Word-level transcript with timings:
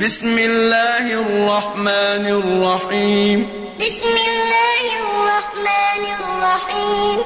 بسم 0.00 0.38
الله 0.38 1.12
الرحمن 1.12 2.26
الرحيم 2.26 3.48
بسم 3.80 4.12
الله 4.28 4.84
الرحمن 5.00 6.02
الرحيم 6.20 7.18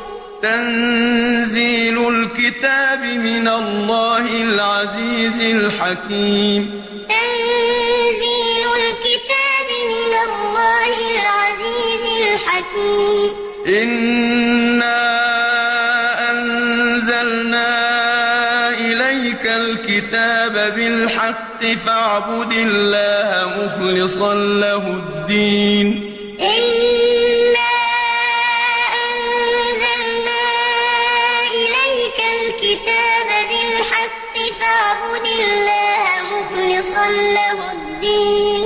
تنزيل 0.43 2.09
الكتاب 2.09 3.01
من 3.03 3.48
الله 3.48 4.27
العزيز 4.43 5.41
الحكيم 5.56 6.83
تنزيل 7.09 8.64
الكتاب 8.80 9.68
من 9.94 10.12
الله 10.28 10.94
العزيز 11.14 12.04
الحكيم 12.22 13.30
إنا 13.66 15.00
أنزلنا 16.30 17.68
إليك 18.70 19.46
الكتاب 19.46 20.74
بالحق 20.77 21.49
فاعبد 21.65 22.52
الله 22.52 23.29
مخلصا 23.59 24.34
له 24.34 24.84
الدين. 24.87 25.87
إنا 26.41 27.73
أنزلنا 29.05 30.45
إليك 31.61 32.19
الكتاب 32.37 33.29
بالحق 33.51 34.37
فاعبد 34.61 35.27
الله 35.27 36.05
مخلصا 36.33 37.07
له 37.11 37.59
الدين. 37.73 38.62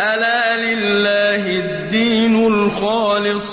ألا 0.00 0.56
لله 0.56 1.42
الدين 1.64 2.46
الخالص؟ 2.46 3.46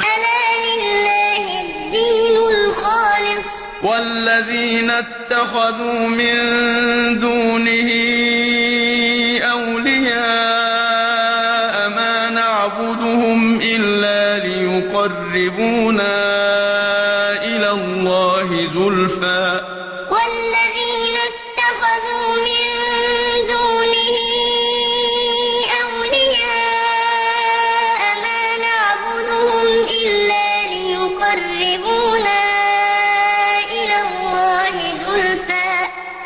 ألا 0.00 0.44
لله 0.66 1.44
الدين 1.60 2.36
الخالص؟ 2.36 3.46
والذين 3.82 4.90
اتخذوا 4.90 6.03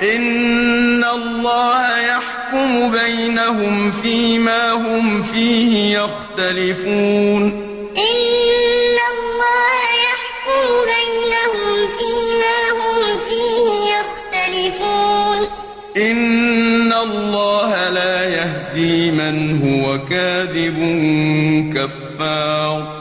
إن 0.02 1.04
الله 1.04 1.98
يحكم 1.98 2.92
بينهم 2.92 3.92
فيما 3.92 4.72
هم 4.72 5.22
فيه 5.22 5.98
يختلفون 5.98 7.42
إن 7.98 8.98
الله 9.12 9.80
يحكم 10.06 10.66
بينهم 10.94 11.88
فيما 11.98 12.58
هم 12.78 13.18
فيه 13.28 13.94
يختلفون 13.94 15.48
إن 15.96 16.92
الله 16.92 17.88
لا 17.88 18.24
يهدي 18.24 19.10
من 19.10 19.62
هو 19.62 19.98
كاذب 20.06 20.78
كفار 21.74 22.97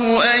الله 0.00 0.34
أن 0.34 0.40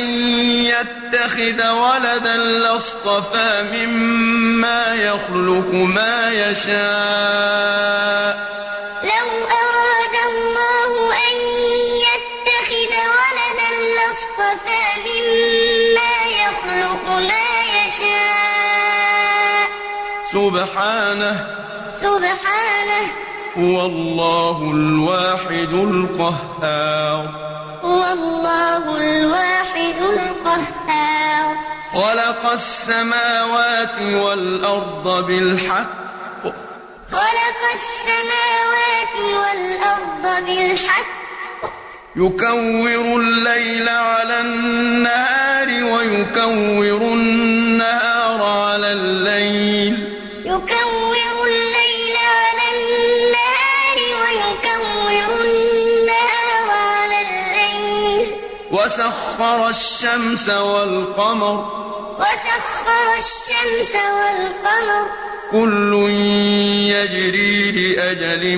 يتخذ 0.64 1.68
ولدا 1.70 2.36
لاصطفى 2.36 3.62
مما 3.72 4.94
يخلق 4.94 5.74
ما 5.74 6.30
يشاء. 6.30 6.90
لو 9.02 9.28
أراد 9.46 10.16
الله 10.30 11.12
أن 11.12 11.36
يتخذ 12.06 12.92
ولدا 13.16 13.70
لاصطفى 13.96 14.84
مما 15.06 16.16
يخلق 16.42 17.04
ما 17.08 17.48
يشاء. 17.78 19.68
سبحانه. 20.32 21.46
سبحانه. 22.00 23.06
هو 23.56 23.86
الله 23.86 24.70
الواحد 24.74 25.72
القهار. 25.72 27.39
هو 28.00 28.12
الله 28.12 28.96
الواحد 28.96 29.98
القهار. 30.02 31.56
خلق 31.92 32.50
السماوات 32.50 34.00
والأرض 34.00 35.26
بالحق. 35.26 36.44
خلق 37.12 37.60
السماوات 37.78 39.14
والأرض 39.42 40.24
بالحق. 40.46 41.20
يكور 42.16 43.20
الليل 43.20 43.88
على 43.88 44.40
النهار 44.40 45.68
ويكور 45.68 47.02
النهار 47.12 48.42
على 48.42 48.92
الليل. 48.92 50.16
يكور 50.44 51.46
الليل 51.46 51.89
وسخر 58.90 59.68
الشمس 59.68 60.48
والقمر. 60.48 61.64
وسخر 62.18 63.18
الشمس 63.18 63.94
والقمر. 63.94 65.06
كل 65.52 65.94
يجري 66.90 67.70
لأجل 67.70 68.56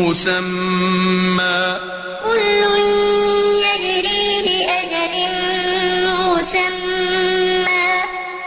مسمى. 0.00 1.78
كل 2.24 2.62
يجري 3.64 4.42
لأجل 4.42 5.14
مسمى. 6.26 7.88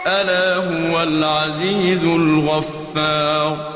ألا 0.06 0.56
هو 0.56 1.02
العزيز 1.02 2.04
الغفار. 2.04 3.75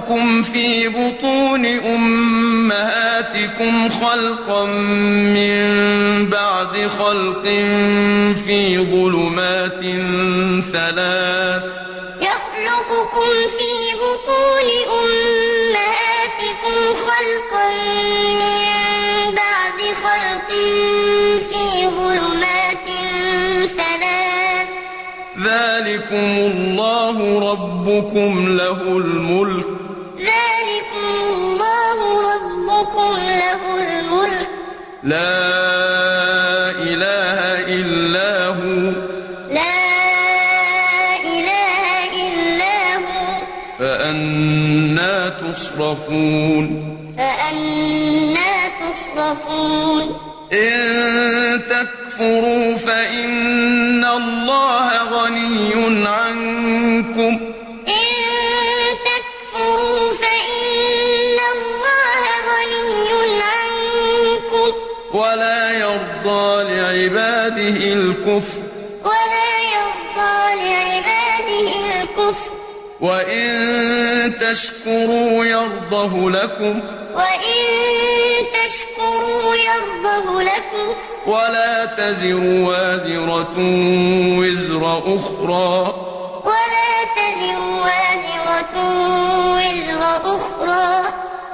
يخلقكم 0.00 0.42
في 0.42 0.88
بطون 0.88 1.66
أمهاتكم 1.66 3.88
خلقا 3.88 4.64
من 4.64 6.30
بعد 6.30 6.86
خلق 6.86 7.42
في 8.44 8.78
ظلمات 8.78 9.80
ثلاث. 10.72 11.64
يخلقكم 12.22 13.30
في 13.58 13.72
بطون 14.00 14.68
أمهاتكم 15.02 16.78
خلقا 16.94 17.68
من 18.40 18.64
بعد 19.34 19.78
خلق 20.04 20.50
في 21.50 21.64
ظلمات 21.86 22.86
ثلاث. 23.76 24.68
ذلكم 25.44 26.30
الله 26.52 27.16
ربكم 27.52 28.30
له 28.48 28.80
الملك. 28.82 29.79
لا 35.04 36.70
إله 36.70 37.58
إلا 37.66 38.46
هو. 38.46 38.92
لا 39.50 39.80
إله 41.24 41.84
إلا 42.28 42.96
هو. 42.96 43.40
فأنا 43.78 45.28
تصرفون. 45.28 46.96
فأنا 47.18 48.68
تصرفون. 48.80 50.20
إن 50.52 51.60
تكفروا 51.70 52.76
فإن 52.76 54.04
الله 54.04 55.02
غني 55.02 56.08
عنكم. 56.08 57.49
الكفر. 68.20 68.62
ولا 69.04 69.50
يرضى 69.74 70.54
لعباده 70.54 72.02
الكفر. 72.02 72.50
وإن 73.00 74.34
تشكروا 74.40 75.44
يرضه 75.44 76.30
لكم. 76.30 76.82
وإن 77.14 77.64
تشكروا 78.54 79.54
يرضه 79.54 80.42
لكم. 80.42 80.94
ولا 81.26 81.86
تزر 81.86 82.36
وازرة 82.36 83.54
وزر 84.38 84.98
أخرى. 85.16 85.94
ولا 86.44 87.04
تزر 87.16 87.60
وازرة 87.60 88.74
وزر 89.56 90.02
أخرى. 90.36 91.19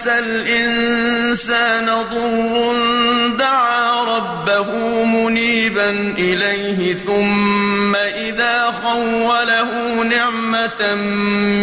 مس 0.00 0.06
الإنسان 0.08 1.86
ضر 1.86 2.74
دعا 3.36 4.04
ربه 4.04 4.70
منيبا 5.04 5.90
إليه 6.18 6.94
ثم 6.94 7.96
إذا 7.96 8.70
خوله 8.84 10.02
نعمة 10.02 10.94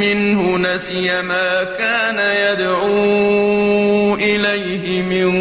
منه 0.01 0.57
نسي 0.57 1.21
ما 1.21 1.63
كان 1.63 2.19
يدعو 2.19 4.15
إليه 4.15 5.01
من 5.01 5.31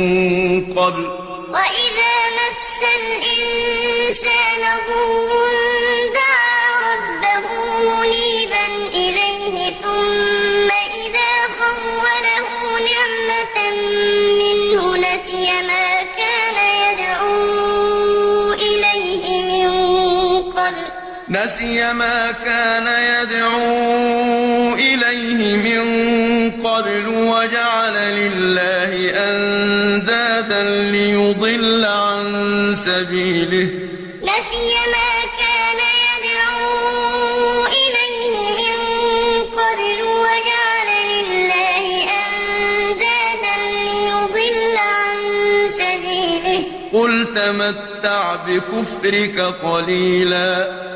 قبل 0.74 1.04
وإذا 1.48 2.16
مس 2.36 2.80
الإنسان 3.00 4.62
ضر 4.88 5.45
نسي 21.56 21.92
ما 21.92 22.32
كان 22.32 22.86
يدعو 22.86 24.74
إليه 24.74 25.56
من 25.56 25.82
قبل 26.66 27.06
وجعل 27.08 27.94
لله 27.94 28.92
أندادا 29.16 30.62
ليضل 30.90 31.84
عن 31.84 32.26
سبيله. 32.84 33.68
نسي 34.22 34.72
ما 34.92 35.12
كان 35.40 35.80
يدعو 36.04 36.60
إليه 37.66 38.36
من 38.60 38.78
قبل 39.56 39.98
وجعل 40.24 40.88
لله 41.08 41.86
أندادا 42.26 43.56
ليضل 43.88 44.76
عن 44.76 45.16
سبيله. 45.80 46.64
قل 46.92 47.12
تمتع 47.34 48.36
بكفرك 48.36 49.38
قليلا. 49.64 50.85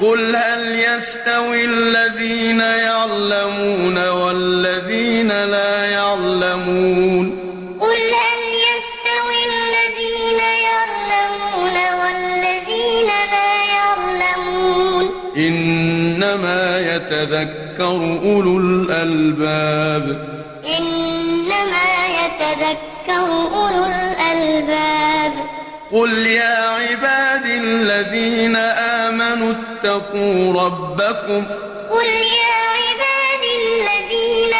قل 0.00 0.36
هل 0.36 0.78
يستوي 0.78 1.64
الذين 1.64 2.60
يعلمون 2.60 4.08
والذين 4.08 5.28
لا 5.28 5.84
يعلمون 5.84 7.38
قل 7.80 7.96
هل 7.96 8.40
يستوي 8.68 9.40
الذين 9.52 10.40
يعلمون 10.68 11.76
والذين 12.00 13.06
لا 13.08 13.52
يعلمون 13.76 15.10
إنما 15.36 16.80
يتذكر 16.80 18.20
أولو 18.24 18.56
الألباب 18.58 20.30
قل 25.92 26.26
يا 26.26 26.68
عباد 26.68 27.46
الذين 27.46 28.56
آمنوا 28.56 29.52
اتقوا 29.52 30.52
ربكم 30.62 31.46
قل 31.90 32.06
يا 32.06 32.60
عباد 32.78 33.42
الذين 33.60 34.54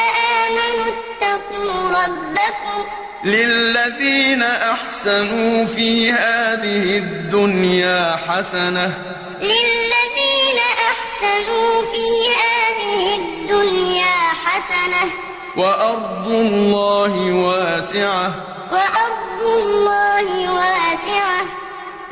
آمنوا 0.44 0.86
اتقوا 0.94 1.90
ربكم 1.90 2.84
للذين 3.24 4.42
أحسنوا 4.42 5.66
في 5.66 6.12
هذه 6.12 6.98
الدنيا 6.98 8.16
حسنة 8.16 8.94
للذين 9.40 10.58
أحسنوا 10.90 11.82
في 11.92 12.08
هذه 12.42 13.14
الدنيا 13.16 14.16
حسنة 14.44 15.10
وأرض 15.56 16.26
الله 16.28 17.32
واسعة 17.34 18.34
وأرض 18.72 19.19
الله 19.58 20.54
واسعة. 20.54 21.42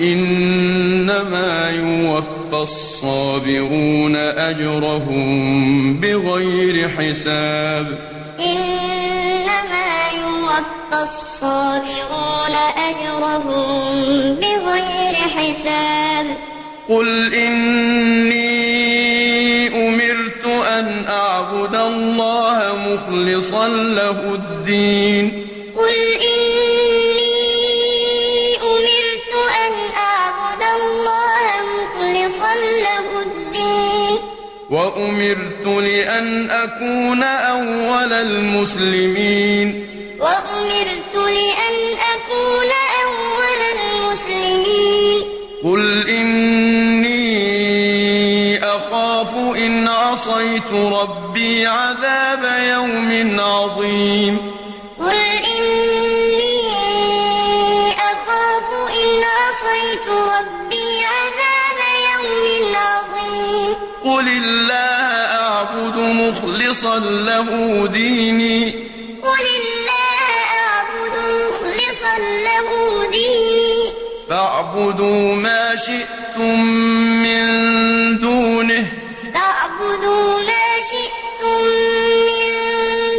إنما 0.01 1.71
يوفى 1.71 2.63
الصابرون 2.63 4.17
أجرهم 4.17 6.01
بغير 6.01 6.89
حساب. 6.89 7.87
إنما 8.41 10.09
يوفى 10.09 11.03
الصابرون 11.03 12.55
أجرهم 12.77 14.03
بغير 14.35 15.15
حساب. 15.15 16.27
قل 16.89 17.35
إني 17.35 18.49
أمرت 19.89 20.45
أن 20.47 21.05
أعبد 21.09 21.75
الله 21.75 22.77
مخلصا 22.89 23.69
له 23.69 24.35
الدين. 24.35 25.47
قل 25.77 25.95
إني 26.23 26.78
وأمرت 34.71 35.67
لأن 35.67 36.51
أكون 36.51 37.23
أول 37.23 38.13
المسلمين. 38.13 39.87
وأمرت 40.21 41.15
لأن 41.15 41.77
أكون 42.15 42.71
أول 43.05 43.61
المسلمين. 43.79 45.23
قل 45.65 46.09
إني 46.09 47.29
أخاف 48.65 49.35
إن 49.57 49.89
عصيت 49.89 50.73
ربي 50.73 51.67
عذاب 51.67 52.63
يوم 52.63 53.41
عظيم. 53.41 54.48
قل 64.09 64.29
الله 64.29 65.09
أعبد 65.41 65.97
مخلصا 65.97 66.99
له 66.99 67.87
ديني. 67.87 68.71
قل 69.23 69.47
الله 69.61 70.21
أعبد 70.65 71.17
مخلصا 71.43 72.19
له 72.19 72.69
ديني. 73.11 73.93
فاعبدوا 74.29 75.35
ما 75.35 75.77
شئتم 75.77 76.65
من 77.23 77.47
دونه. 78.21 78.87
فاعبدوا 79.35 80.39
ما 80.39 80.69
شئتم 80.91 81.61
من 82.29 82.49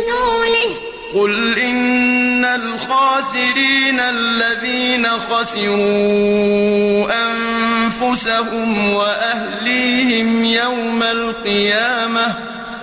دونه. 0.09 0.69
قل 1.15 1.59
إن 1.59 2.45
الخاسرين 2.45 3.99
الذين 3.99 5.09
خسروا 5.09 5.79
أنفسهم 7.11 7.48
وأهليهم 8.95 10.45
يوم 10.45 11.03
القيامة. 11.03 12.25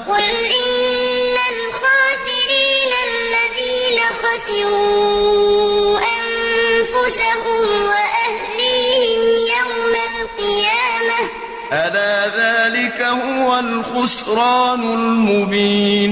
قل 0.08 0.24
إن 0.24 1.36
الخاسرين 1.52 2.92
الذين 3.10 3.98
خسروا 4.22 5.98
أنفسهم 5.98 7.62
وأهليهم 7.86 9.22
يوم 9.58 9.94
القيامة. 10.12 11.30
ألا 11.72 12.16
ذلك 12.26 13.00
هو 13.02 13.58
الخسران 13.58 14.82
المبين. 14.82 16.10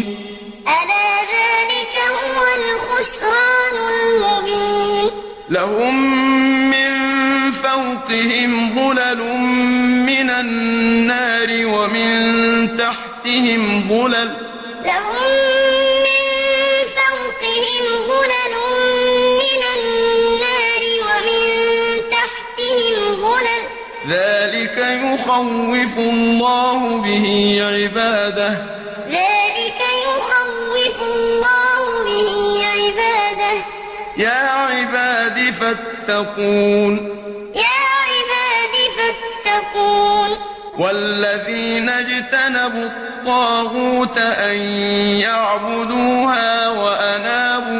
ألا 0.62 1.08
ذلك 1.36 1.96
هو 2.10 2.44
الخسران 2.44 3.76
المبين. 3.94 5.10
لهم 5.50 6.43
فوقهم 7.74 8.74
ظلل 8.74 9.22
من 10.06 10.30
النار 10.30 11.66
ومن 11.66 12.76
تحتهم 12.76 13.88
ظلل 13.88 14.30
لهم 14.84 15.30
من 16.06 16.22
فوقهم 16.98 17.86
ظلل 18.08 18.54
من 19.42 19.62
النار 19.76 20.82
ومن 21.06 21.42
تحتهم 22.10 23.16
ظلل 23.16 23.62
ذلك 24.08 24.78
يخوف 24.78 25.98
الله 25.98 27.02
به 27.02 27.58
عباده 27.62 28.52
ذلك 29.08 29.80
يخوف 30.06 31.02
الله 31.02 32.04
به 32.04 32.66
عباده 32.66 33.64
يا 34.16 34.50
عباد 34.50 35.54
فاتقون 35.60 37.23
والذين 40.78 41.88
اجتنبوا 41.88 42.86
الطاغوت 42.86 44.18
أن 44.18 44.56
يعبدوها 45.20 46.68
وأنابوا 46.68 47.74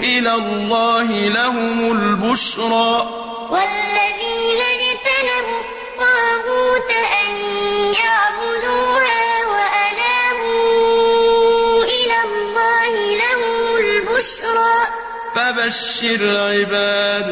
إلى 0.00 0.34
الله 0.34 1.12
لهم 1.28 1.92
البشرى. 1.92 3.08
والذين 3.50 4.60
اجتنبوا 4.60 5.60
الطاغوت 5.60 6.90
أن 6.90 7.28
يعبدوها 7.94 9.24
وأنابوا 9.52 10.64
إلى 11.84 12.18
الله 12.24 12.92
لهم 13.16 13.76
البشرى. 13.76 14.76
فبشر 15.34 16.22
عباد. 16.52 17.28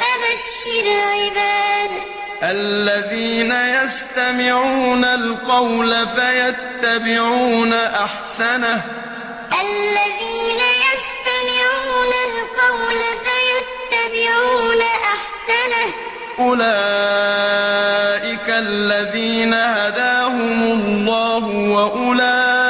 فبشر 0.00 0.86
عباد. 0.88 1.59
الذين 2.42 3.52
يستمعون 3.52 5.04
القول 5.04 6.06
فيتبعون 6.08 7.72
أحسنه. 7.72 8.82
الذين 9.60 10.60
يستمعون 10.90 12.12
القول 12.28 12.98
فيتبعون 13.26 14.80
أحسنه. 15.14 15.88
أولئك 16.38 17.60
الذين 18.48 19.54
هداهم 19.54 20.62
الله 20.62 21.44
وأولئك 21.46 22.69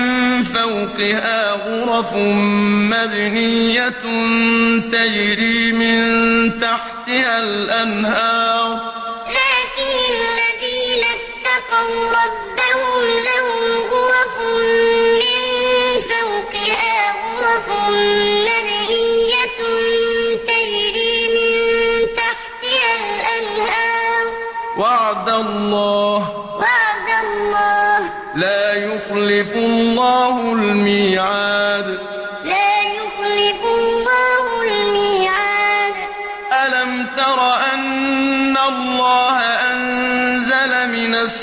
فوقها 0.53 1.51
غرف 1.51 2.13
مبنية 2.93 3.89
تجري 4.91 5.71
من 5.71 6.01
تحتها 6.59 7.39
الأنهار 7.43 8.90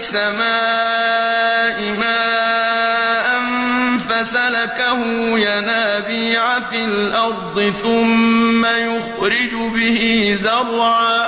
السماء 0.08 1.92
ماء 1.92 3.28
فسلكه 4.08 5.00
ينابيع 5.38 6.60
في 6.60 6.84
الأرض 6.84 7.72
ثم 7.82 8.66
يخرج 8.66 9.52
به 9.74 10.34
زرعا. 10.42 11.27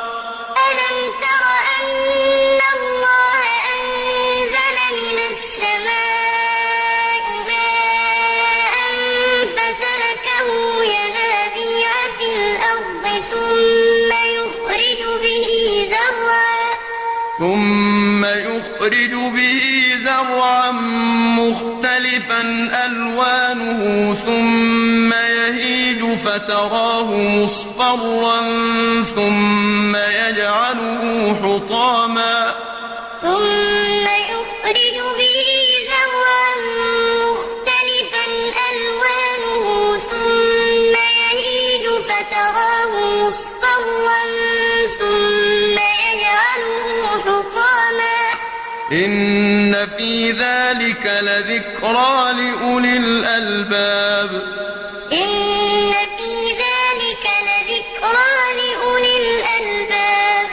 يخرج 18.81 19.11
به 19.11 19.63
زرعا 20.05 20.71
مختلفا 21.39 22.41
ألوانه 22.87 24.15
ثم 24.15 25.13
يهيج 25.13 26.19
فتراه 26.25 27.15
مصفرا 27.15 28.41
ثم 29.03 29.97
يجعله 29.97 31.35
حطاما 31.43 32.55
ثم 33.23 34.07
يخرج 34.07 34.97
به 35.19 35.60
إن 49.81 49.87
في 49.99 50.31
ذلك 50.33 51.07
لذكرى 51.23 52.33
لأولي 52.33 52.97
الألباب 52.97 54.31
إن 55.13 55.93
في 56.19 56.53
ذلك 56.53 57.25
لذكرى 57.49 58.33
لأولي 58.61 59.17
الألباب 59.17 60.49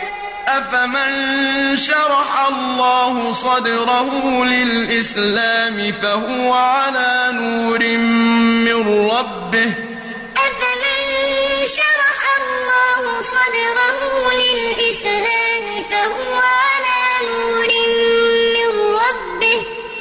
أفمن 0.47 1.77
شرح 1.77 2.47
الله 2.47 3.33
صدره 3.33 4.43
للإسلام 4.45 5.91
فهو 5.91 6.53
على 6.53 7.29
نور 7.31 7.97
من 8.67 9.09
ربه 9.09 9.73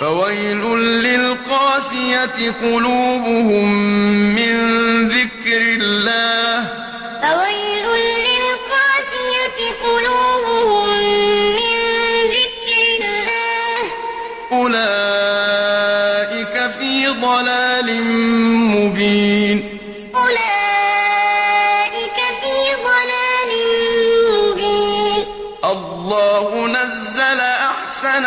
فويل 0.01 0.63
للقاسية 0.79 2.51
قلوبهم 2.63 3.75
من 4.35 4.57
ذكر 5.09 5.61
الله. 5.61 6.76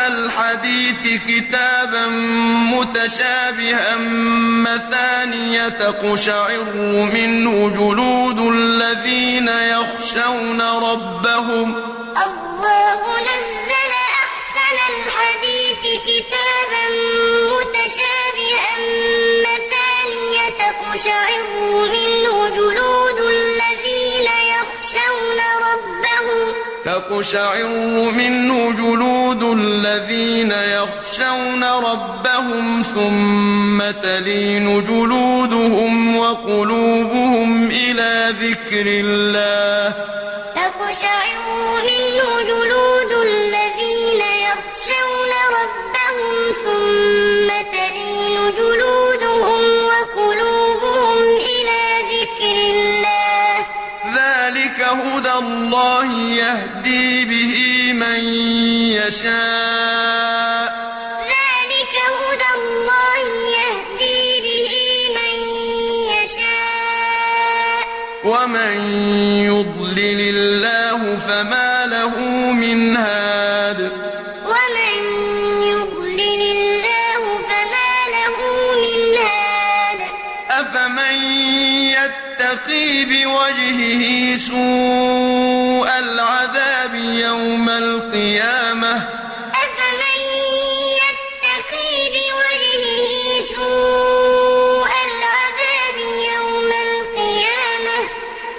الحديث 0.09 1.21
كتابا 1.27 2.07
متشابها 2.73 3.95
مثانية 4.65 5.69
تقشعر 5.69 6.73
منه 7.13 7.69
جلود 7.69 8.39
الذين 8.39 9.47
يخشون 9.47 10.61
ربهم. 10.61 11.75
الله 12.25 13.01
نزل 13.29 13.93
أحسن 14.21 14.77
الحديث 14.93 15.81
كتابا 16.07 16.85
متشابها 17.53 18.73
مثانية 19.47 20.59
منه 20.81 21.39
تقشعر 27.09 28.11
منه 28.11 28.71
جلود 28.71 29.43
الذين 29.43 30.51
يخشون 30.51 31.63
ربهم 31.63 32.83
ثم 32.83 33.91
تلين 34.01 34.83
جلودهم 34.83 36.17
وقلوبهم 36.17 37.67
إلى 37.67 38.35
ذكر 38.41 38.85
الله 38.87 39.93
تقشعر 40.55 41.39
منه 41.83 41.98
يشاء. 59.09 59.78
يتقي 82.59 83.05
بوجهه 83.05 84.37
سوء 84.37 85.89
العذاب 85.99 86.95
يوم 86.95 87.69
القيامة. 87.69 88.95
أفمن 89.63 90.19
يتقي 90.99 91.91
بوجهه 92.13 93.13
سوء 93.55 94.91
العذاب 95.07 95.97
يوم 96.33 96.69
القيامة؟ 96.87 97.97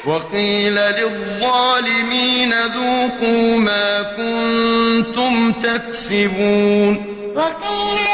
وقيل 0.07 0.75
للظالمين 0.75 2.53
ذوقوا 2.67 3.57
ما 3.57 4.03
كنتم 4.17 5.53
تكسبون. 5.53 6.93
وقيل 7.37 8.10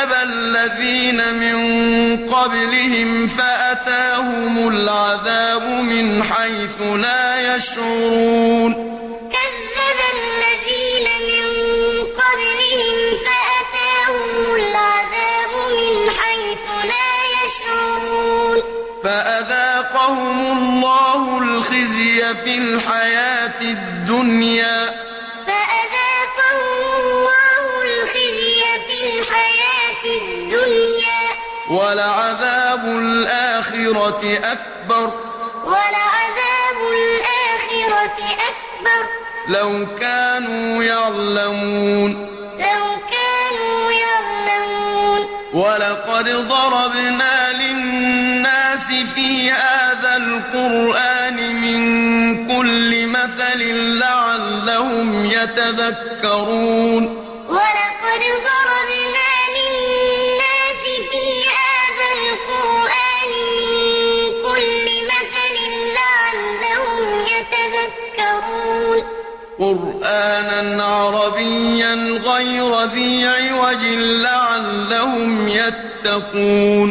كذب 0.00 0.12
الذين 0.22 1.34
من 1.34 1.58
قبلهم 2.28 3.28
فأتاهم 3.28 4.68
العذاب 4.68 5.62
من 5.62 6.22
حيث 6.22 6.80
لا 6.80 7.56
يشعرون. 7.56 8.74
كذب 9.32 10.00
الذين 10.16 11.06
من 11.30 11.46
قبلهم 12.20 12.96
فأتاهم 13.26 14.54
العذاب 14.54 15.52
من 15.70 16.10
حيث 16.10 16.64
لا 16.84 17.12
يشعرون. 17.44 18.62
فأذاقهم 19.04 20.58
الله 20.58 21.38
الخزي 21.38 22.34
في 22.44 22.58
الحياة 22.58 23.60
الدنيا. 23.60 25.09
ولعذاب 31.90 32.84
الآخرة 32.84 34.38
أكبر. 34.52 35.12
ولعذاب 35.64 36.78
الآخرة 36.92 38.18
أكبر. 38.50 39.02
لو 39.48 39.86
كانوا 40.00 40.84
يعلمون. 40.84 42.12
لو 42.58 42.84
كانوا 43.10 43.92
يعلمون. 43.92 45.20
ولقد 45.54 46.28
ضربنا 46.28 47.52
للناس 47.52 48.86
في 49.14 49.50
هذا 49.50 50.16
القرآن 50.16 51.60
من 51.60 51.80
كل 52.48 53.06
مثل 53.06 53.60
لعلهم 53.98 55.24
يتذكرون. 55.24 57.04
ولقد 57.48 58.22
ضربنا 58.22 58.79
قرآنا 69.60 70.84
عربيا 70.84 71.94
غير 72.24 72.84
ذي 72.84 73.26
عوج 73.26 73.82
لعلهم 74.24 75.48
يتقون. 75.48 76.88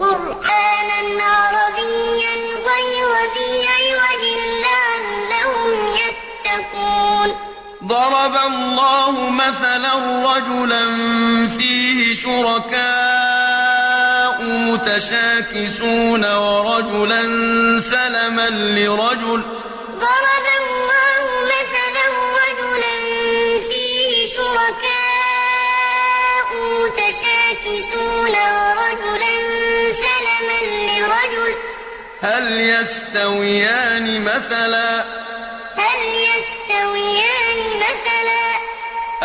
قرآنا 0.00 1.22
عربيا 1.22 2.34
غير 2.70 3.10
ذي 3.36 3.52
عوج 3.74 4.24
لعلهم 4.66 5.70
يتقون. 6.02 7.28
ضرب 7.86 8.34
الله 8.46 9.14
مثلا 9.30 9.94
رجلا 10.32 10.82
فيه 11.58 12.14
شركاء 12.14 13.16
متشاكسون 14.42 16.24
ورجلا 16.34 17.22
سلما 17.90 18.48
لرجل 18.50 19.42
هل 32.20 32.60
يستويان 32.60 34.24
مثلا؟ 34.24 35.04
هل 35.76 36.00
يستويان 36.14 37.60
مثلا؟ 37.76 38.46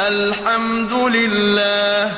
الحمد 0.07 0.93
لله. 0.93 2.13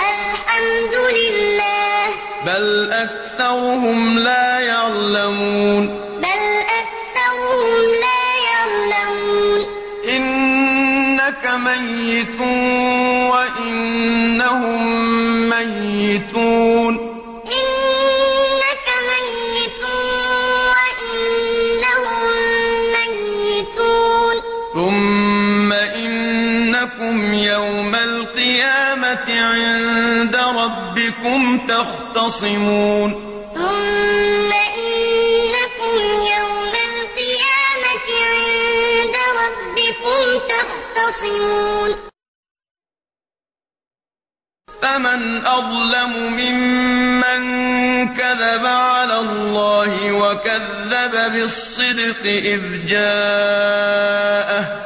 الحمد 0.00 0.94
لله. 0.94 2.06
بل 2.46 2.92
أكثرهم 2.92 4.18
لا 4.18 4.58
يعلمون. 4.58 5.86
بل 6.18 6.42
أكثرهم 6.80 7.82
لا 8.00 8.24
يعلمون. 8.50 9.66
إنك 10.08 11.44
ميت 11.56 12.40
وإنهم 13.30 14.80
ميتون. 15.50 16.65
القيامة 29.16 29.40
عند 29.40 30.36
ربكم 30.36 31.66
تختصمون. 31.66 33.10
ثم 33.54 34.52
إنكم 34.52 35.96
يوم 36.36 36.72
القيامة 36.90 38.08
عند 38.32 39.16
ربكم 39.42 40.20
تختصمون. 40.48 41.90
فمن 44.82 45.46
أظلم 45.46 46.12
ممن 46.32 47.42
كذب 48.14 48.66
على 48.66 49.18
الله 49.18 50.12
وكذب 50.12 51.32
بالصدق 51.32 52.22
إذ 52.26 52.86
جاءه 52.86 54.85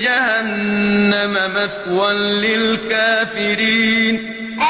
جهنم 0.00 1.34
مثوى 1.54 2.12
للكافرين. 2.14 4.14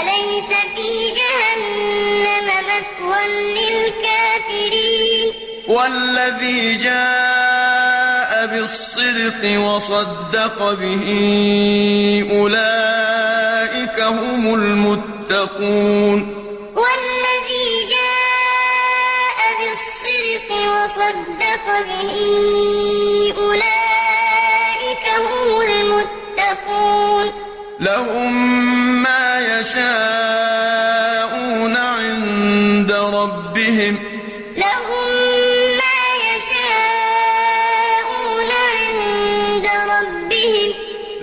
أليس 0.01 0.51
في 0.77 0.91
جهنم 1.21 2.47
مثوى 2.71 3.23
للكافرين؟ 3.59 5.27
والذي 5.69 6.61
جاء 6.75 8.31
بالصدق 8.47 9.41
وصدق 9.61 10.59
به 10.73 11.07
أولئك 12.33 13.99
هم 14.01 14.55
المتقون. 14.55 16.19
والذي 16.77 17.71
جاء 17.91 19.39
بالصدق 19.61 20.49
وصدق 20.53 21.67
به 21.89 22.15
أولئك 23.39 23.50
لهم 27.81 28.33
ما 29.03 29.59
يشاءون 29.59 30.01
عند 31.77 32.93
ربهم. 32.93 33.99
لهم 34.57 35.09
ما 35.81 36.01
يشاءون 36.31 37.41
عند 38.51 39.67
ربهم. 39.67 40.71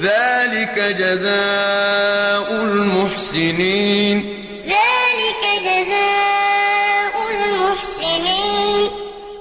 ذلك 0.01 0.79
جزاء 0.99 2.47
المحسنين. 2.63 4.17
ذلك 4.65 5.43
جزاء 5.63 7.13
المحسنين. 7.31 8.89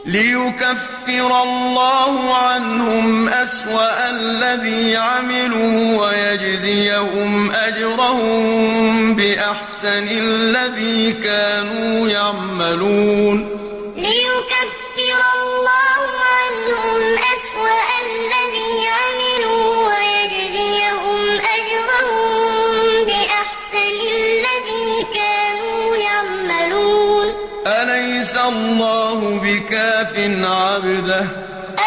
ليكفر 0.06 0.95
الله 1.20 2.34
عنهم 2.34 3.28
أسوأ 3.28 4.10
الذي 4.10 4.96
عملوا 4.96 6.06
ويجزيهم 6.06 7.50
أجرهم 7.50 9.16
بأحسن 9.16 10.08
الذي 10.10 11.12
كانوا 11.12 12.08
يعملون. 12.08 13.55
بكاف 30.16 30.44
عبده. 30.44 31.26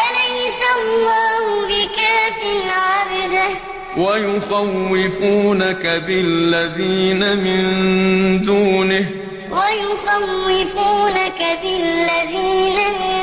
أليس 0.06 0.60
الله 0.76 1.44
بكاف 1.68 2.40
عبده؟ 2.70 3.50
ويخوفونك 3.96 5.86
بالذين 6.06 7.36
من 7.36 8.46
دونه. 8.46 9.06
ويخوفونك 9.50 11.40
بالذين 11.62 12.78
من 13.00 13.20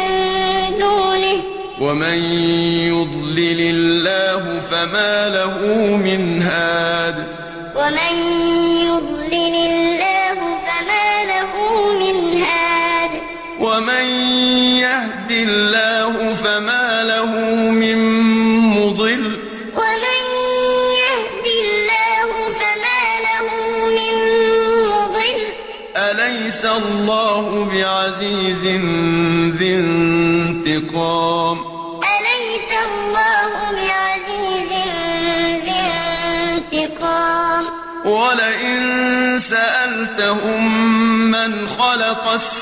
دونه. 0.80 1.43
ومن 1.82 2.17
يضلل 2.88 3.60
الله 3.60 4.62
فما 4.72 5.30
له 5.30 5.58
من 5.98 6.41
هاد. 6.41 7.15
ومن 7.76 8.13
يضلل 8.88 9.56
الله 9.56 10.39
فما 10.67 11.10
له 11.26 11.54
من 12.00 12.43
هاد. 12.43 13.12
ومن 13.60 14.37
يهد 14.78 15.32
الله 15.32 16.34
فما 16.34 17.04
له 17.04 17.32
من 17.72 17.98
مضل. 18.70 19.24
ومن 19.76 20.22
يهد 21.02 21.46
الله 21.63 22.30
فما 22.60 23.02
له 23.28 23.48
من 23.98 24.16
مضل. 24.94 25.40
أليس 25.98 26.66
الله 26.66 27.46
بعزيز 27.66 28.63
ذي 29.58 29.76
انتقام؟ 29.76 31.58
أليس 32.16 32.72
الله 32.88 33.52
بعزيز 33.72 34.72
ذي 35.66 35.82
انتقام؟ 36.74 37.63
ولئن 38.06 38.80
سألتهم 39.40 40.62
من 41.32 41.68
خلق 41.68 42.24
السماوات 42.28 42.57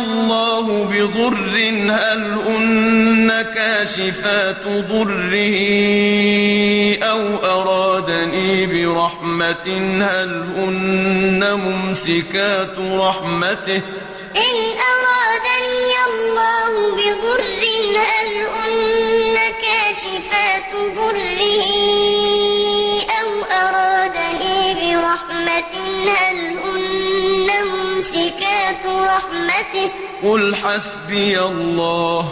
الله 0.00 0.84
بضر 0.84 1.58
هل 1.90 2.22
هن 2.46 3.42
كاشفات 3.54 4.64
ضره 4.64 5.56
أو 7.02 7.22
أرادني 7.36 8.66
برحمة 8.66 9.68
هل 10.02 10.30
هن 10.56 11.42
ممسكات 11.52 12.78
رحمته 12.78 13.82
إن 14.36 14.56
أرادني 14.92 15.92
الله 16.08 16.72
بضر 16.96 17.40
هل 17.96 18.30
هن 18.56 19.36
كاشفات 19.62 20.72
ضره 20.96 21.89
رحمته 29.16 29.90
قل 30.22 30.54
حسبي 30.54 31.40
الله. 31.40 32.22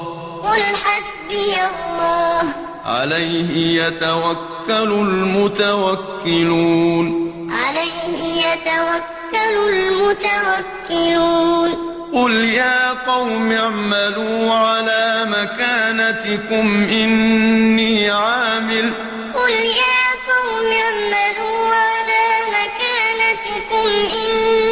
قل 0.43 0.63
حسبي 0.63 1.55
الله. 1.55 2.43
عليه 2.87 3.83
يتوكل 3.83 4.93
المتوكلون. 4.93 7.07
عليه 7.51 8.47
يتوكل 8.47 9.57
المتوكلون. 9.69 11.71
قل 12.15 12.45
يا 12.45 12.91
قوم 12.91 13.53
اعملوا 13.53 14.55
على 14.55 15.25
مكانتكم 15.29 16.89
إني 16.91 18.11
عامل. 18.11 18.93
قل 19.35 19.51
يا 19.51 20.09
قوم 20.29 20.73
اعملوا 20.73 21.75
على 21.75 22.27
مكانتكم 22.57 23.87
إني 24.13 24.19
عامل 24.19 24.68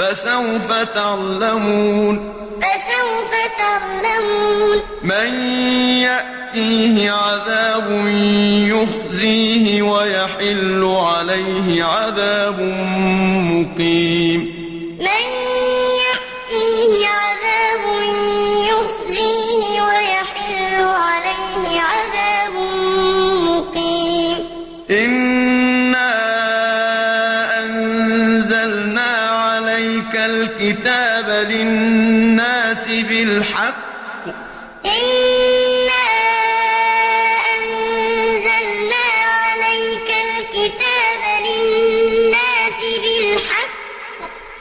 فسوف 0.00 0.72
تعلمون. 0.94 2.32
فسوف 2.62 3.32
تعلمون. 3.58 4.82
من 5.02 5.34
يأتيه 6.00 7.10
عذاب 7.10 8.06
يخزيه 8.68 9.82
ويحل 9.82 10.84
عليه 10.84 11.84
عذاب 11.84 12.60
مقيم. 13.50 14.59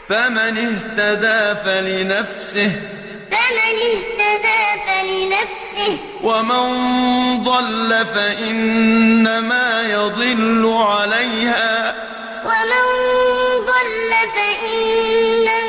فمن 0.09 0.57
اهتدى 0.57 1.55
فلنفسه 1.65 2.71
فمن 3.31 3.75
اهتدى 3.89 4.61
فلنفسه 4.87 5.97
ومن 6.23 6.63
ضل 7.43 8.05
فإنما 8.15 9.81
يضل 9.81 10.73
عليها 10.81 11.95
ومن 12.45 12.85
ضل 13.59 14.11
فإنما 14.35 15.68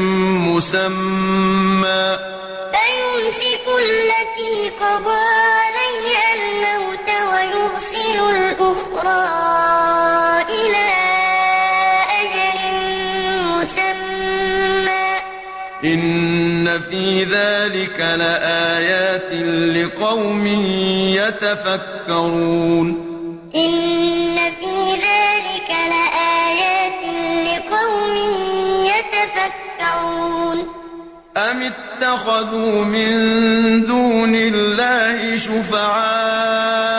مسمى. 0.61 2.19
فيمسك 2.71 3.65
التي 3.79 4.69
قضى 4.81 5.25
عليها 5.61 6.29
الموت 6.37 7.09
ويرسل 7.33 8.17
الأخرى 8.35 9.23
إلى 10.49 10.89
أجل 12.21 12.59
مسمى. 13.47 15.09
إن 15.83 16.79
في 16.79 17.05
ذلك 17.23 17.99
لآيات 17.99 19.31
لقوم 19.75 20.45
يتفكرون. 21.17 22.87
إن 23.55 23.80
يتفكرون 29.41 30.67
أم 31.37 31.61
اتخذوا 31.61 32.85
من 32.85 33.11
دون 33.85 34.35
الله 34.35 35.37
شفعاء؟ 35.37 36.91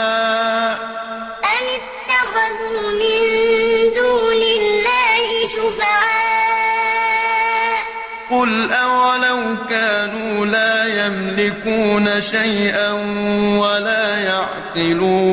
أم 1.44 1.66
اتخذوا 1.78 2.90
من 3.02 3.18
دون 3.96 4.42
الله 4.42 5.26
شفعاء. 5.48 6.12
قل 8.30 8.72
أولو 8.72 9.56
كانوا 9.70 10.46
لا 10.46 10.84
يملكون 10.84 12.20
شيئا 12.20 12.92
ولا 13.58 14.16
يعقلون. 14.18 15.31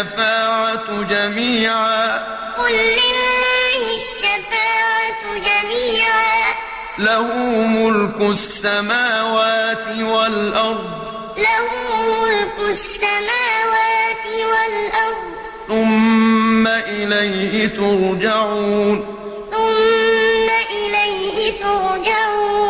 الشفاعة 0.00 1.02
جميعا. 1.02 2.16
قل 2.58 2.72
لله 2.72 3.96
الشفاعة 3.96 5.22
جميعا. 5.34 6.54
له 6.98 7.34
ملك 7.66 8.20
السماوات 8.20 9.86
والأرض. 10.02 10.90
له 11.38 11.68
ملك 12.22 12.58
السماوات 12.58 14.26
والأرض. 14.26 15.30
ثم 15.68 16.66
إليه 16.66 17.66
ترجعون. 17.66 19.16
ثم 19.50 20.48
إليه 20.70 21.58
ترجعون. 21.58 22.69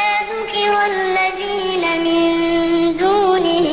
ذكر 0.81 0.93
الذين 0.93 1.83
من 2.03 2.97
دونه 2.97 3.67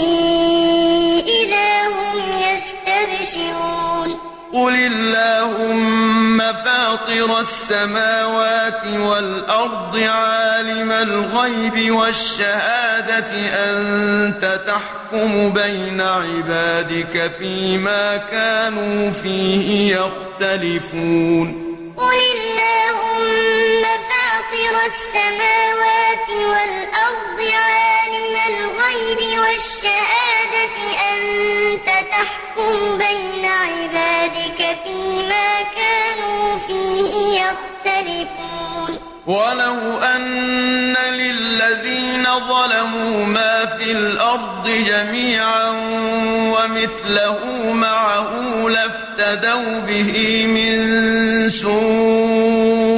إذا 1.27 1.89
هم 1.89 2.19
يستبشرون. 2.33 4.19
قل 4.53 4.75
اللهم 4.75 6.39
فاطر 6.39 7.41
السماوات 7.41 8.87
والأرض 8.87 9.97
عالم 9.97 10.93
الغيب 10.93 11.95
والشهادة 11.95 13.31
أنت 13.65 14.61
تحكم 14.67 15.53
بين 15.53 16.01
عبادك 16.01 17.31
فيما 17.39 18.17
كانوا 18.17 19.11
فيه 19.11 19.97
يختلفون. 19.97 21.69
قل 21.97 22.38
فاطر 24.69 24.87
السماوات 24.87 26.29
والأرض 26.31 27.41
عالم 27.41 28.37
الغيب 28.49 29.39
والشهادة 29.39 30.77
أنت 31.13 31.89
تحكم 32.11 32.99
بين 32.99 33.45
عبادك 33.45 34.79
فيما 34.85 35.63
كانوا 35.77 36.59
فيه 36.67 37.41
يختلفون. 37.41 38.99
ولو 39.27 39.99
أن 39.99 40.97
للذين 40.97 42.25
ظلموا 42.25 43.27
ما 43.27 43.67
في 43.67 43.93
الأرض 43.93 44.69
جميعا 44.69 45.71
ومثله 46.53 47.73
معه 47.73 48.69
لافتدوا 48.69 49.81
به 49.81 50.47
من 50.47 51.49
سوء 51.49 52.98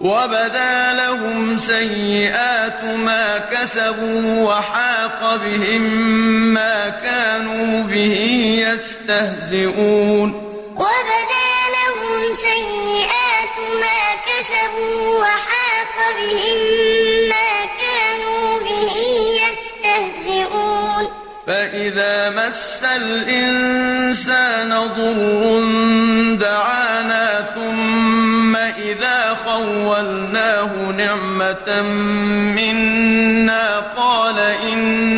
وبدا 0.00 0.92
لهم 0.92 1.58
سيئات 1.58 2.84
ما 2.84 3.38
كسبوا 3.38 4.48
وحاق 4.48 5.36
بهم 5.36 5.82
ما 6.54 6.88
كانوا 6.88 7.82
به 7.82 8.16
يستهزئون 8.68 10.28
وبدا 10.76 11.50
لهم 11.76 12.36
سيئات 12.36 13.56
ما 13.80 14.02
كسبوا 14.26 15.18
وحاق 15.18 15.96
بهم 16.16 16.58
ما 17.28 17.52
كانوا 17.80 18.58
به 18.60 18.94
يستهزئون 19.42 21.04
فإذا 21.46 22.30
مس 22.30 22.84
الإنسان 22.84 24.70
ضر 24.70 25.49
نعمة 31.04 31.82
منا 32.56 33.78
قال 33.96 34.38
إنما 34.38 35.09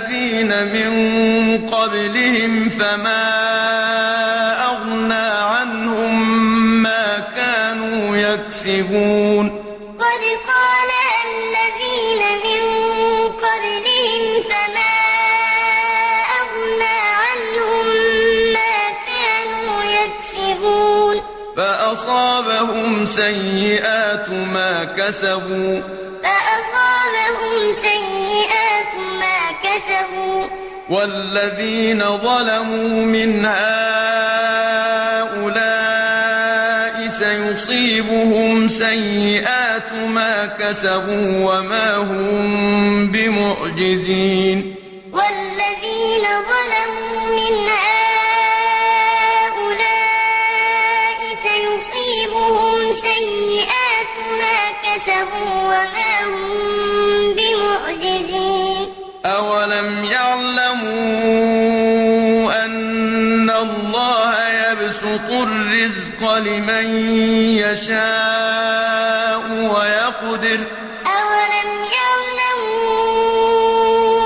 الذين 0.00 0.50
من 0.72 0.92
قبلهم 1.68 2.70
فما 2.70 3.26
أغنى 4.64 5.28
عنهم 5.54 6.12
ما 6.82 7.18
كانوا 7.36 8.16
يكسبون. 8.16 9.46
قد 9.98 10.22
قالها 10.48 11.20
الذين 11.30 12.22
من 12.46 12.62
قبلهم 13.28 14.42
فما 14.50 14.96
أغنى 16.40 16.98
عنهم 17.22 17.86
ما 18.52 18.78
كانوا 19.10 19.82
يكسبون. 19.84 21.22
فأصابهم 21.56 23.06
سيئات 23.06 24.28
ما 24.28 24.84
كسبوا. 24.84 25.99
والذين 30.90 32.02
ظلموا 32.16 33.04
من 33.04 33.46
هؤلاء 33.46 33.60
سيصيبهم 37.08 38.68
سيئات 38.68 39.92
ما 40.14 40.46
كسبوا 40.46 41.58
وما 41.58 41.96
هم 41.96 43.12
بمعجزين. 43.12 44.79
لمن 66.40 66.86
يشاء 67.56 69.42
ويقدر. 69.50 70.60
أولم 71.06 71.70
يعلموا 71.96 73.10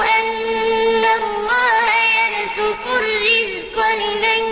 أن 0.03 1.05
الله 1.18 1.88
يبسط 2.24 2.85
الرزق 2.88 3.77
لمن 4.00 4.42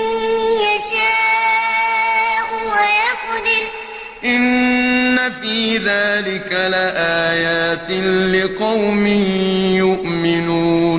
يشاء 0.68 2.46
ويقدر. 2.72 3.64
إن 4.24 5.30
في 5.30 5.56
ذلك 5.78 6.50
لآيات 6.52 7.90
لقوم 8.34 9.06
يؤمنون. 9.76 10.91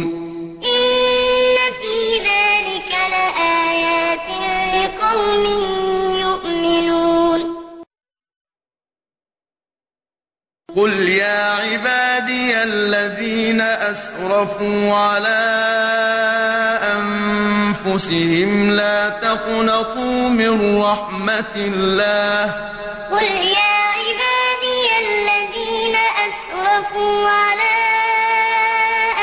قل 10.76 11.10
يا 11.10 11.54
عبادي 11.54 12.64
الذين 12.64 13.62
أسرفوا 13.62 14.94
على 14.96 15.44
أنفسهم 16.98 18.70
لا 18.72 19.10
تقنطوا 19.10 20.30
من 20.30 20.82
رحمة 20.82 21.56
الله 21.56 22.44
قل 23.12 23.24
يا 23.58 23.74
عبادي 24.00 24.88
الذين 25.06 25.96
أسرفوا 26.26 27.28
على 27.30 27.78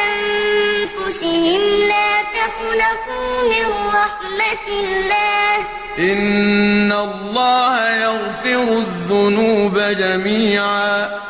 أنفسهم 0.06 1.60
لا 1.88 2.10
تقنطوا 2.22 3.48
من 3.48 3.66
رحمة 3.88 4.66
الله 4.68 5.56
إن 5.98 6.92
الله 6.92 7.90
يغفر 7.90 8.62
الذنوب 8.78 9.78
جميعا 9.78 11.29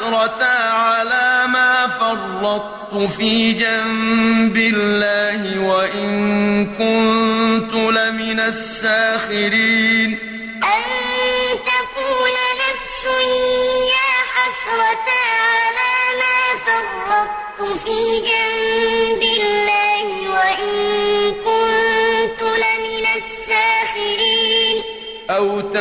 حسرتا 0.00 0.72
على 0.72 1.46
ما 1.52 1.86
فرطت 1.86 3.10
في 3.16 3.52
جنب 3.52 4.56
الله 4.56 5.58
وإن 5.68 6.66
كنت 6.66 7.74
لمن 7.74 8.40
الساخرين 8.40 10.18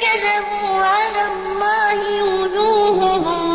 كذبوا 0.00 0.76
على 0.84 1.22
الله 1.32 2.00
وجوههم 2.24 3.46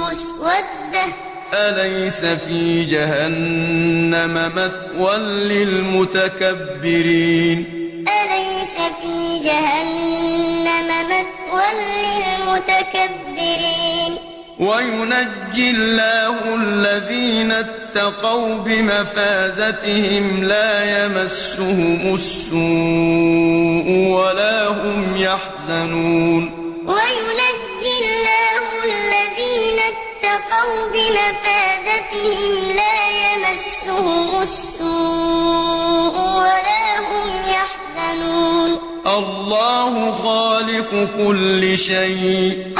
مسودة. 0.00 1.06
أليس 1.54 2.20
في 2.24 2.84
جهنم 2.84 4.34
مثوى 4.56 5.16
للمتكبرين؟ 5.52 6.78
أليس 8.08 8.76
في 9.02 9.14
جهنم 9.44 10.88
مثوى 11.08 11.68
للمتكبرين؟ 12.22 14.12
وينجي 14.58 15.70
الله 15.70 16.54
الذين 16.54 17.52
اتقوا 17.52 18.58
بمفازتهم 18.58 20.44
لا 20.44 21.04
يمسهم 21.04 22.14
السوء 22.14 23.88
ولا 24.16 24.68
هم 24.68 25.16
يحزنون. 25.16 26.42
وينجي 26.86 27.96
الله 28.04 28.64
الذين 28.84 29.78
اتقوا 29.92 30.78
بمفازتهم 30.92 32.52
لا 32.76 32.98
يمسهم 33.24 34.42
السوء 34.42 36.16
ولا 36.38 36.86
هم 36.98 37.28
يحزنون. 37.56 38.70
الله 39.06 40.12
خالق 40.12 40.90
كل 41.16 41.78
شيء. 41.78 42.52
الله 42.52 42.71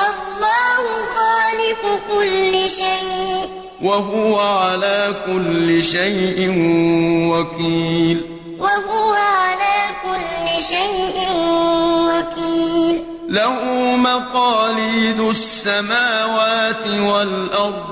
خالق 1.72 2.00
كل 2.14 2.68
شيء. 2.68 3.48
وهو 3.82 4.40
على 4.40 5.14
كل 5.26 5.82
شيء 5.82 6.50
وكيل. 7.30 8.24
وهو 8.58 9.12
على 9.12 9.78
كل 10.04 10.62
شيء 10.62 11.28
وكيل. 11.96 13.04
له 13.28 13.64
مقاليد 13.96 15.20
السماوات 15.20 16.86
والأرض 16.86 17.91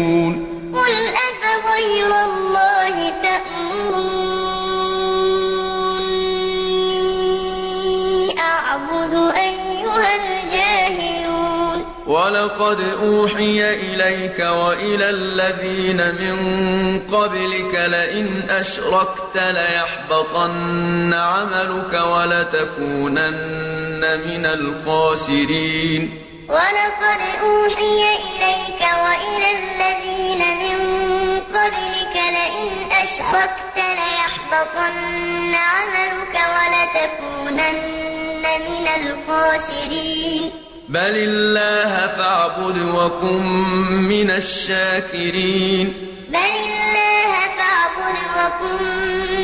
ولقد 12.11 12.79
أوحي 13.03 13.59
إليك 13.73 14.39
وإلى 14.39 15.09
الذين 15.09 15.97
من 16.21 16.37
قبلك 16.99 17.73
لئن 17.75 18.49
أشركت 18.49 19.35
ليحبطن 19.35 21.13
عملك 21.13 21.93
ولتكونن 21.93 23.31
من 24.27 24.45
الخاسرين. 24.45 26.01
ولقد 26.49 27.21
أوحي 27.43 28.01
إليك 28.29 28.81
وإلى 28.81 29.49
الذين 29.59 30.41
من 30.63 30.77
قبلك 31.39 32.15
لئن 32.15 32.69
أشركت 32.91 33.77
ليحبطن 33.77 35.53
عملك 35.55 36.35
ولتكونن 36.55 38.43
من 38.69 38.85
الخاسرين. 38.87 40.70
بل 40.91 41.15
الله 41.15 42.07
فاعبد 42.07 42.77
وكن 42.77 43.43
من 44.11 44.31
الشاكرين 44.31 45.93
بل 46.29 46.35
الله 46.37 47.31
فاعبد 47.57 48.17
وكن 48.37 48.85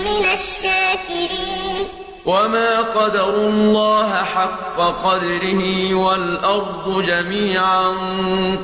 من 0.04 0.26
الشاكرين 0.26 1.88
وما 2.28 2.82
قدروا 2.82 3.50
الله 3.50 4.24
حق 4.24 4.78
قدره 4.78 5.94
والأرض 5.96 7.02
جميعا 7.06 7.88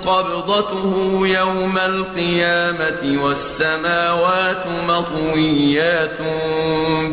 قبضته 0.05 0.93
يوم 1.27 1.77
القيامة 1.77 3.23
والسماوات 3.23 4.67
مطويات 4.67 6.19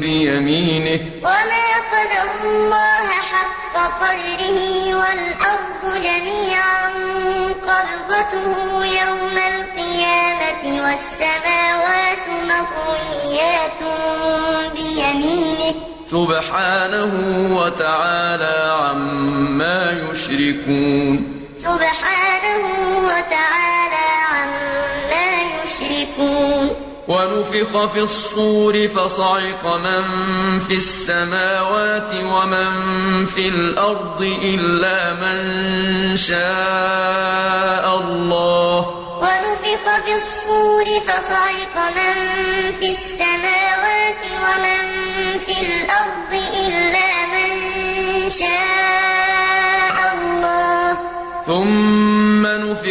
بيمينه 0.01 1.01
وما 1.23 1.69
قدر 1.93 2.31
الله 2.45 3.07
حق 3.31 3.77
قدره 4.03 4.59
والأرض 4.95 6.03
جميعا 6.03 6.89
قبضته 7.63 8.85
يوم 8.85 9.37
القيامة 9.55 10.83
والسماوات 10.83 12.27
مطويات 12.51 13.81
بيمينه 14.75 15.89
سبحانه 16.11 17.13
وتعالى 17.57 18.59
عما 18.83 19.91
يشركون. 19.91 21.43
سبحانه 21.63 22.65
وتعالى 22.99 24.07
عما 24.33 25.29
يشركون. 25.65 26.71
ونفخ 27.09 27.93
في 27.93 28.01
الصور 28.01 28.89
فصعق 28.89 29.67
من 29.67 30.05
في 30.61 30.75
السماوات 30.75 32.15
ومن 32.15 32.71
في 33.27 33.49
الأرض 33.49 34.23
إلا 34.23 35.15
من 35.15 35.39
شاء 36.17 38.01
الله. 38.01 38.77
ونفخ 39.23 39.85
في 40.05 40.15
الصور 40.15 40.87
فصعق 41.07 41.77
من 41.97 42.15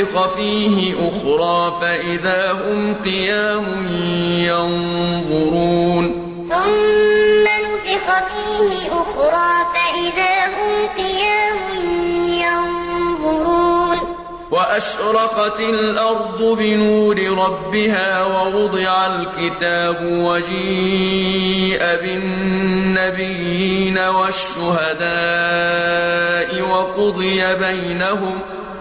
نفخ 0.10 0.36
فيه 0.36 0.96
أخرى 0.96 1.80
فإذا 1.82 2.52
هم 2.52 2.94
قيام 2.94 3.66
ينظرون. 4.40 6.06
ثم 6.50 7.44
نفخ 7.44 8.06
فيه 8.30 8.88
أخرى 8.92 9.52
فإذا 9.74 10.36
هم 10.48 10.74
قيام 10.98 11.58
ينظرون. 12.46 13.98
وأشرقت 14.52 15.60
الأرض 15.60 16.42
بنور 16.58 17.18
ربها 17.20 18.24
ووضع 18.24 19.08
الكتاب 19.08 19.98
وجيء 20.02 21.80
بالنبيين 22.02 23.98
والشهداء 23.98 25.10
وقضي 26.62 27.56
بينهم 27.56 28.40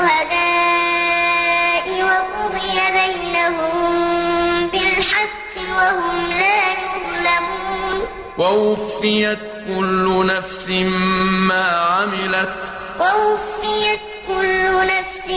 والشهداء 0.00 1.86
وقضي 2.02 2.80
بينهم 2.92 4.68
بالحق 4.68 5.54
وهم 5.76 6.30
لا 6.30 6.60
يظلمون. 6.72 8.08
ووفيت 8.38 9.38
كل 9.66 10.26
نفس 10.26 10.68
ما 11.48 11.64
عملت. 11.64 12.56
ووفيت 13.00 14.00
كل 14.28 14.86
نفس 14.86 15.28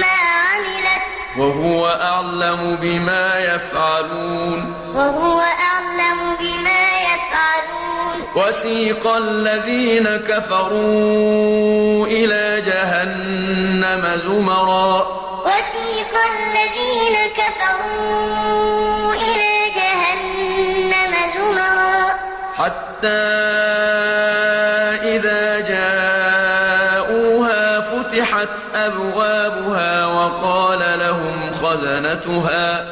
ما 0.00 0.06
عملت. 0.06 1.02
وهو 1.38 1.88
أعلم 1.88 2.76
بما 2.76 3.38
يفعلون. 3.38 4.74
وهو 4.94 5.40
أعلم 5.40 5.40
بما 5.40 5.40
يفعلون 5.40 5.71
وسيق 8.36 9.06
الذين 9.06 10.16
كفروا 10.16 12.06
إلى 12.06 12.60
جهنم 12.60 14.16
زمرا. 14.16 15.06
وسيق 15.44 16.12
الذين 16.32 17.16
كفروا 17.36 19.14
إلى 19.14 19.52
جهنم 19.76 21.12
زمرا. 21.36 22.00
حتى 22.56 23.22
إذا 25.12 25.60
جاءوها 25.60 27.00
فتحت 27.80 28.54
أبوابها 28.74 30.06
وقال 30.06 30.98
لهم 30.98 31.52
خزنتها. 31.52 32.91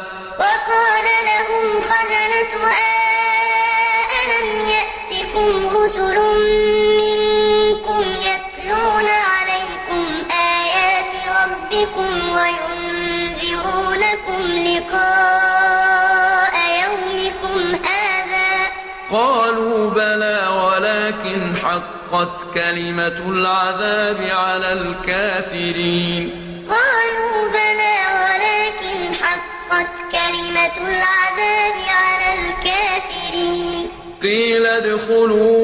حقت 22.11 22.53
كلمة 22.53 23.29
العذاب 23.29 24.29
على 24.31 24.73
الكافرين. 24.73 26.31
قالوا 26.69 27.49
بلى 27.49 27.97
ولكن 28.21 29.15
حقت 29.15 29.87
كلمة 30.11 30.75
العذاب 30.77 31.77
على 31.89 32.29
الكافرين. 32.39 33.89
قيل 34.21 34.65
ادخلوا 34.65 35.61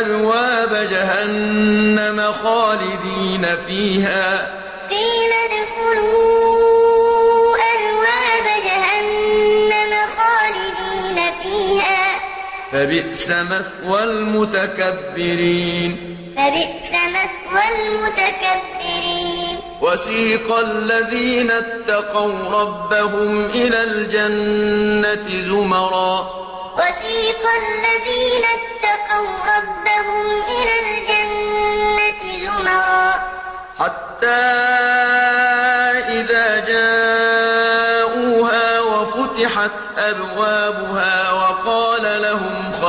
أبواب 0.00 0.72
جهنم 0.90 2.32
خالدين 2.32 3.56
فيها. 3.66 4.24
قيل 4.90 5.32
ادخلوا 5.32 5.63
فبئس 12.84 13.28
مثوى 13.30 14.02
المتكبرين. 14.02 15.90
فبئس 16.36 16.90
مثوى 16.92 17.64
المتكبرين. 17.78 19.56
وسيق 19.80 20.58
الذين 20.58 21.50
اتقوا 21.50 22.50
ربهم 22.50 23.44
إلى 23.44 23.82
الجنة 23.82 25.26
زمرا. 25.48 26.30
وسيق 26.76 27.42
الذين 27.62 28.44
اتقوا 28.58 29.30
ربهم 29.56 30.26
إلى 30.56 30.74
الجنة 30.84 32.22
زمرا. 32.44 33.08
حتى 33.78 34.44
إذا 36.20 36.48
جاءوها 36.68 38.68
وفتحت 38.80 39.76
أبوابها 39.98 41.13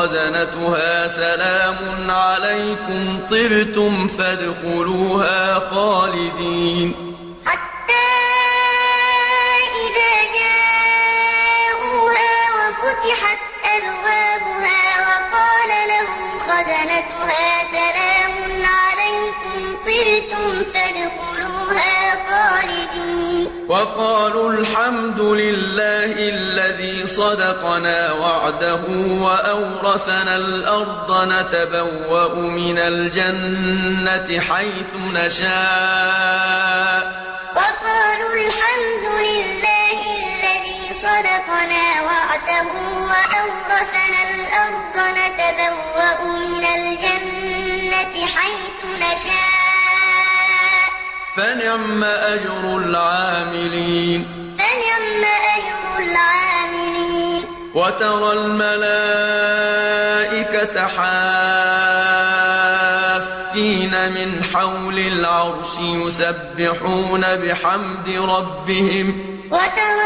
خزنتها 0.05 1.07
سلام 1.07 2.11
عليكم 2.11 3.19
طبتم 3.31 4.07
فادخلوها 4.07 5.59
خالدين. 5.59 6.89
حتى 7.45 8.09
إذا 9.83 10.13
جاءوها 10.39 12.33
وفتحت 12.57 13.41
أبوابها 13.75 14.85
وقال 15.07 15.71
لهم 15.93 16.23
خزنتها 16.47 17.49
سلام 17.77 18.35
عليكم 18.79 19.59
طرتم 19.85 20.47
فادخلوها 20.73 21.97
خالدين. 22.29 23.43
وقالوا 23.69 24.49
الحمد 24.53 25.19
لله 25.19 25.74
صدقنا 27.17 28.11
وعده 28.11 28.83
وأورثنا 29.21 30.35
الأرض 30.35 31.11
نتبوأ 31.11 32.35
من 32.35 32.79
الجنة 32.79 34.39
حيث 34.39 34.95
نشاء. 35.13 35.65
وقالوا 37.55 38.33
الحمد 38.33 39.05
لله 39.19 39.99
الذي 40.01 40.83
صدقنا 41.01 41.85
وعده 42.01 42.67
وأورثنا 43.09 44.21
الأرض 44.29 44.95
نتبوأ 44.95 46.19
من 46.35 46.63
الجنة 46.65 48.25
حيث 48.25 48.79
نشاء. 48.99 50.85
فنعم 51.35 52.03
أجر 52.03 52.77
العاملين. 52.77 54.44
وترى 57.75 58.31
الملائكة 58.31 58.87
حافين 60.87 61.55
من 64.11 64.43
حول 64.43 64.99
العرش 64.99 65.79
يسبحون 65.79 67.21
بحمد 67.35 68.09
ربهم. 68.09 69.07
وترى 69.51 70.05